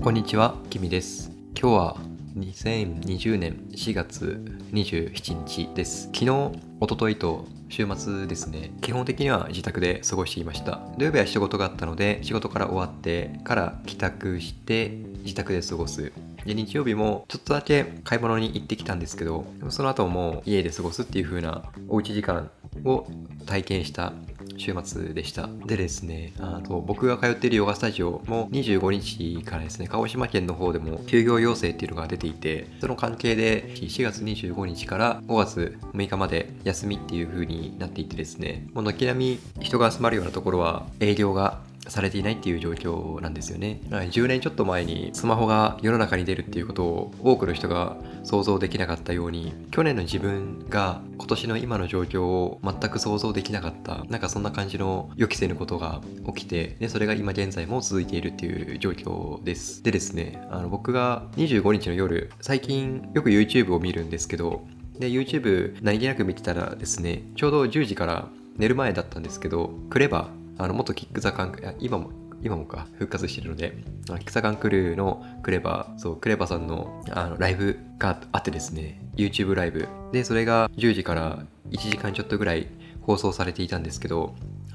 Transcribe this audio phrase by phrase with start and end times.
[0.00, 1.32] こんにちは、きみです。
[1.60, 1.96] 今日は
[2.36, 4.40] 2020年4月
[4.72, 6.04] 27日です。
[6.14, 10.80] 昨日、一昨日と週末ですね、基本的には自宅で過ごしていました。
[10.98, 14.90] 土曜日は仕事があったので、仕事から終わってから帰宅して
[15.24, 16.12] 自宅で過ごす。
[16.46, 22.50] で日曜日もちょっとだけ買い物に行ってきたんですけど、その後も家で過ごすっていう風なおうち時間
[22.84, 23.04] を
[23.46, 24.12] 体験した
[24.58, 25.48] 週末でした。
[25.66, 43.80] でですね、あと僕が通っているヨガスタジオも25日からですね、鹿児島県の方でも休業要請っていうのが出ていて、その関係で4月25日から5月6日まで休みっていう風になっていてですね、もう軒並み人が集まるようなところは営業がされていないっていう状況なんですよね。
[43.90, 59.82] 10年ちょっと前にスマホが世の中に出るっていうことを多くの人が想像できなかったように、去年の自分が今年の今の状況を全く想像できなかった、なんかそんな感じの予期せぬことが起きて、で、それが今現在も続いているっていう状況です。
[59.82, 64.66] でですね、あの僕が25日の夜、最近よく YouTube を見るんですけど、
[64.98, 70.28] で、YouTube 何気なく見てたらですね、ちょうど10時から寝る前だったんですけど、クレバ
[70.58, 72.10] あの元キック・ザ・カンク今も
[72.42, 79.88] 今もか復活してるのでキック・ザ・カンクルーのクレバーそうクレバーさんのあのライブがあってですね YouTube ライブ。
[80.12, 82.68] でそれが10時から1時間ちょっとぐらい
[83.02, 84.34] 放送されていたんですけど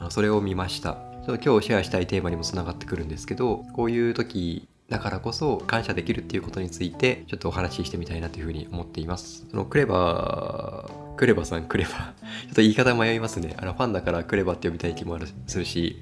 [0.10, 0.98] それを見ました。
[1.26, 9.46] 今日シェアしたいテーマにもつながってくるんですけどこういう時だからこそ感謝できるっていうことについてちょっとお話ししてみたいなというふうに思っています。
[9.50, 11.90] そのクレバークレバさんクレバ。
[11.92, 13.56] ちょっと言い方迷いますね。
[13.58, 16.02] あのファンだからクレバって呼びたい気もあるするし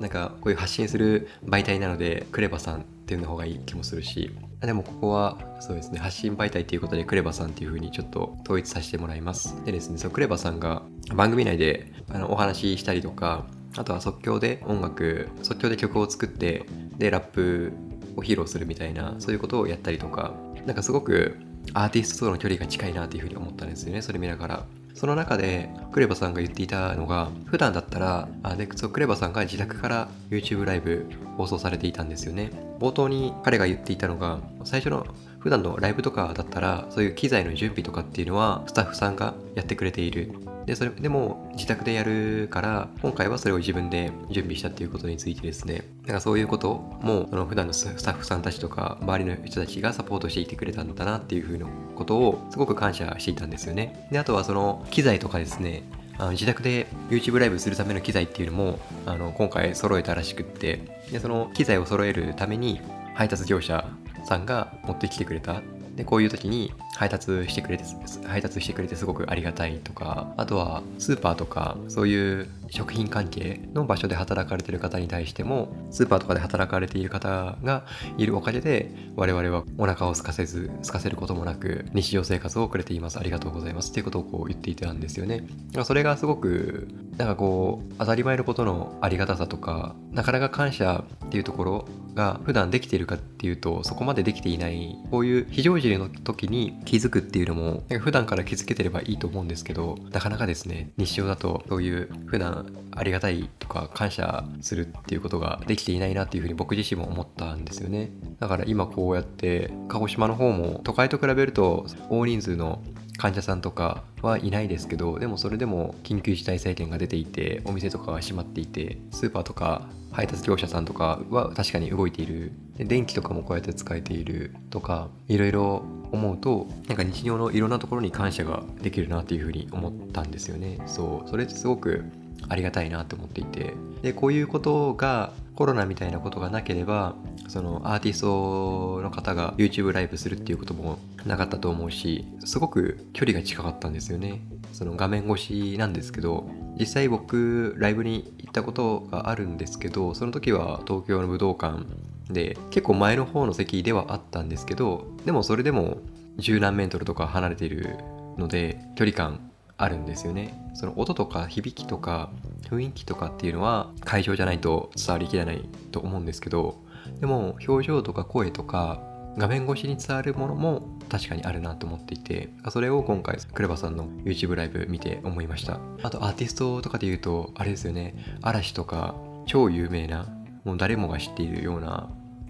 [0.00, 4.30] なんかこういう発信する媒体なのでクレバさんっていうの方がいい気もするし。
[4.60, 9.62] でもここはそうですね発信媒体っていうことでクレバさんっていう風にちょっと統一させてもらいます。
[9.64, 10.82] でですねそうクレバさんが
[11.14, 16.64] 番組内であのお話ししたりとかあとは即興で音楽即興で曲を作って
[16.96, 17.72] でラップ
[18.16, 21.36] を披露するみたいなそういうことをやったりとかなんかすごく
[21.76, 24.64] アーティストとの距離が近いなというふうに思ったんですよねそれ見ながら。
[24.94, 32.50] その中でクレバさんが言っていたのが普段だったらあでそクレバさんが自宅から YouTube ライブ放送されていたんですよね。
[32.80, 35.06] 冒頭に彼が言っていたのが最初の
[35.46, 40.32] 普段のライブとかだったらそういう機材の準備とかっていうのはスタッフさんがやってくれている。
[40.66, 45.84] でそれでも自宅でやるから今回はそれを自分で準備したっていうことについてですね。
[46.04, 54.08] なんかそういうこともその普段のスタッフさんたちとか周りの人たちがサポートしていてくれたんだなっていうふうなことをすごく感謝していたんですよね。
[54.10, 55.84] であとはその機材とかですね
[56.18, 60.96] あの自宅で YouTube ライブするための機材っていうのもあの今回揃えたらしくって。
[61.12, 62.80] でその機材を揃えるために
[63.14, 63.88] 配達業者
[64.26, 65.62] さんが持ってきてくれた。
[65.96, 67.84] でこういう時に配達してくれて
[68.26, 77.84] 配達してくれてすごくありがたいとかあとはスーパーとかそういう食品関係の場所で働かれてる方に対してもスーパーとかで働かれている方が
[78.18, 83.18] いるおかげで我々はお腹を空かせず空かせることもなく日常生活を送れています。
[83.18, 83.90] ありがとうございます。
[83.90, 85.46] っていうことをこう言っていたんですよね。
[85.84, 102.55] それがすごくなんかこう当たり前のことのありがたさとかなかなか感謝っていうところが普段できているかっていうとそこまでできていないこういう非常時の時に気づくっていうのも普段から気づけてればいいと思うんですけどなかなかですね日常だとそういう普段
[102.92, 108.10] ありがたいとか感謝するっていうことができていないなっていうふうに僕自身も思ったんですよね。
[108.40, 112.82] だから今こうやって鹿児島の方も都会と比べると大人数の
[113.18, 122.52] 患者さんとかはいないですけどでもそれでも緊急事態宣言が出ていてお店とかが閉まっていてスーパーとか配達業者さんとかは確かに動いている。
[122.76, 130.78] で電気とかもこうやって使えているとかいろいろ思うとなんか日常のいろんなところに感謝ができるなっていうふうに思ったんですよね。
[130.86, 132.04] そうそれってすごく
[132.48, 133.74] ありがたいなと思っていて。
[134.02, 137.14] でこういうことがコロナみたいなことがなければ
[137.48, 144.42] そのアーティストの方が YouTube ライブするっていうこともなかったと思うしすごく距離が近かったんですよね。
[144.72, 146.46] その画面越しなんですけど
[146.78, 151.84] 実際僕ライブに行ったことがあるんですけどその時は東京の武道館
[152.30, 155.98] で結構前の方の席ではあったんですけどでもそれでも
[156.36, 157.96] 十何メートルとか離れている
[158.36, 159.45] ので距離感
[159.78, 160.54] あるんですよね。
[160.74, 162.30] その音とか響きとか
[162.70, 166.82] 雰囲気とかっていうのは会場じゃないと伝わりきらないと思うんですけど
[167.20, 169.00] でも表情とか声とか
[169.38, 175.78] 画面越しに伝わるものも確かにあるなと思っていてそれを今回クレバさんの YouTube ライブ見て思いました。
[176.02, 178.14] あとアーティストとかで言うとあれですよね。
[178.42, 179.14] 嵐とか
[179.46, 180.26] 超有名な
[180.64, 182.08] もう誰もが知っているような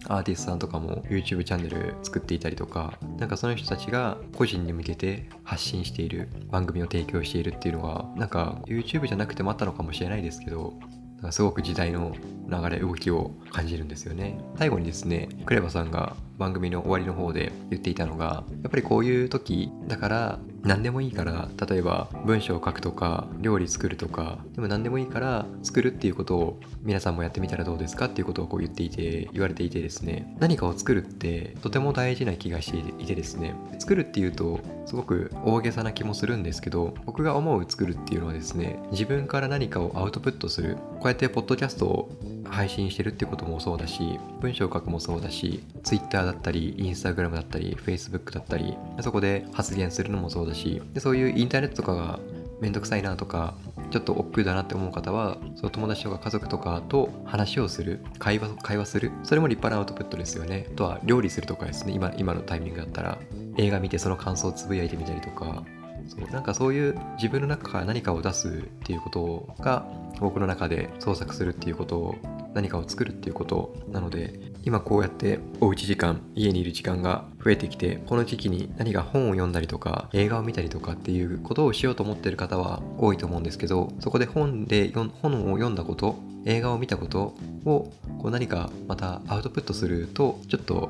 [0.08, 10.74] アーティストさんとかも YouTube チャンネル作っていたりとかなんかその人たちが個人に向けて発信している番組を提供しているっていうのがなんか YouTube じゃなくてもあったのかもしれないですけど
[11.16, 12.14] なんかすごく時代の
[12.48, 14.38] 流れ動きを感じるんですよね。
[14.58, 28.06] 最後にですねクレバさんが番組の終わりの方で言っていたのがやっぱりこういう時だから何でもいいから例えば文章を書くとか料理作るとかでも何でもいいから作るっていうことを皆さんもやってみたらどうですか？
[28.06, 30.36] っていうことをこう言っていて言われていてですね。
[30.38, 33.54] 何かを作るってとても大事な気がしていてですね。
[33.78, 40.76] 作るっていうとすごく大げさな気もするんですけど僕が思う作るっていうのはですね自分から何かをアウトプットする。
[40.76, 42.10] こうやってポッドキャストを
[42.50, 52.18] 配信してるってこともそうだし文章を書くもそうだし Twitter だったり Instagram だったり Facebook だったりそこで発言するのもそうだしでそういうインターネットとかが
[52.60, 53.54] めんどくさいなとか
[53.90, 60.66] ちょっと億劫だなって思う方はその友達とか家族とかと話をする会話会話するそれも立派なアウトプットですよね。
[60.72, 63.18] あとは料理するとかですね今今のタイミングだったら。
[63.58, 65.64] 映画見てその感想をつぶやいてみたりとか。
[66.08, 68.52] そうなんかそういう自分の中から何かを出すっ
[68.84, 69.84] ていうことが
[70.20, 72.14] 僕の中で創作するっていうことを
[72.56, 86.16] 何かを作るっていうことなので今こうやっておうち時間家にいる時間が増えてきてこの時期に何か本を読んだりとか映画を見たりとかっていうことをしようと思ってる方は多いと思うんですけどそこで本で本を読んだこと
[86.46, 87.34] 映画を見たこと
[87.66, 90.88] をこう何かまたアウトプットするとちょっと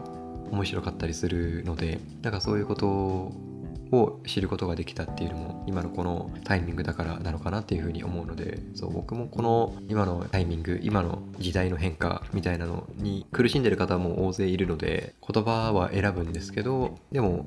[0.53, 3.33] 面白かったりするのでなんかそういうこと
[3.93, 17.47] を知ることができたっていうのも今のこのタイミングだからなのかなっていうふうに思うのでそう僕もこの今のタイミング今の時代の変化みたいなのに苦しんでる方も大勢いるので言葉は選ぶんですけどでも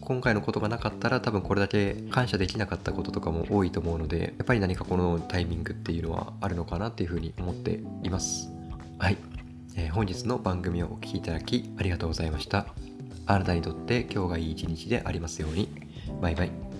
[0.00, 8.48] 今回のことがなかったら多分これだけ感謝できなかったこととかも多いと思うのでやっぱり何かこのタイミングっていうのはあるのかなっていうふうに思っています。
[8.98, 9.18] はい、
[9.76, 12.83] えー、本日の番組をお聴きいただきありがとうございました。
[13.26, 15.68] あなたにとって今日がいい一日でありますように。
[16.20, 16.73] バイバイ。